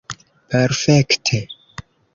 Perfekte. 0.49 1.39